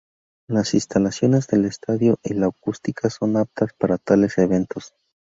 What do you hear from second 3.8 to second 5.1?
tales eventos.